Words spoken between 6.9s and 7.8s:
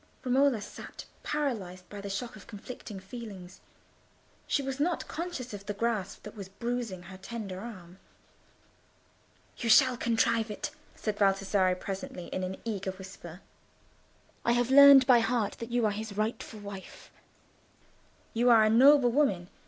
her tender